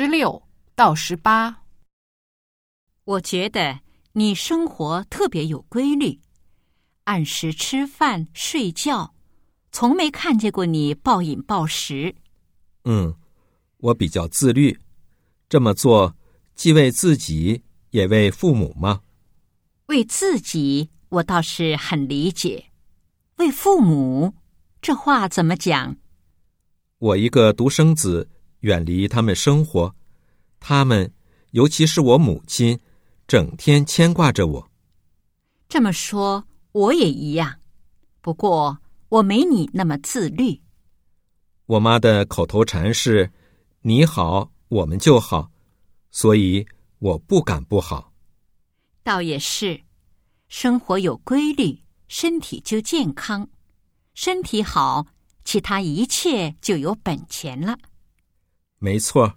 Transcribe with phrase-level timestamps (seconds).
[0.00, 0.44] 十六
[0.76, 1.64] 到十八，
[3.02, 3.80] 我觉得
[4.12, 6.20] 你生活特别有规律，
[7.02, 9.12] 按时吃饭睡觉，
[9.72, 12.14] 从没看见过你暴饮暴食。
[12.84, 13.12] 嗯，
[13.78, 14.78] 我比较自律，
[15.48, 16.14] 这么做
[16.54, 19.00] 既为自己也为父母吗？
[19.86, 22.66] 为自己，我倒是很理解；
[23.38, 24.32] 为父母，
[24.80, 25.96] 这话怎么讲？
[26.98, 28.30] 我一个独生子，
[28.60, 29.94] 远离他们生活，
[30.60, 31.12] 他们，
[31.52, 32.78] 尤其是我母亲，
[33.26, 34.70] 整天牵挂着我。
[35.68, 37.60] 这么说，我也一样，
[38.20, 40.60] 不过我没你那么自律。
[41.66, 43.30] 我妈的口头禅是
[43.82, 45.50] ：“你好，我们就好。”
[46.10, 46.66] 所以
[46.98, 48.12] 我不敢不好。
[49.02, 49.78] 倒也是，
[50.48, 53.48] 生活有规律，身体就健康，
[54.14, 55.06] 身体好，
[55.44, 57.78] 其他一切就有本钱了。
[58.78, 59.36] 没错，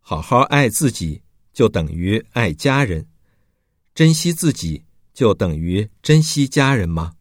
[0.00, 1.22] 好好爱自己，
[1.52, 3.04] 就等于爱家人；
[3.94, 4.84] 珍惜自己，
[5.14, 7.14] 就等于珍惜家人吗？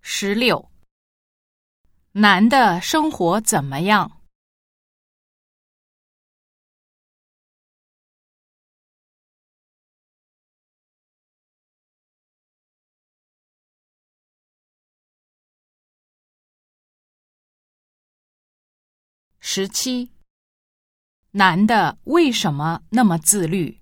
[0.00, 0.70] 十六，
[2.12, 4.20] 男的生活怎么样？
[19.56, 20.10] 十七，
[21.30, 23.80] 男的为什么那么自律？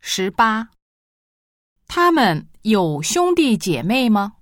[0.00, 0.68] 十八，
[1.86, 4.41] 他们有兄弟姐妹吗？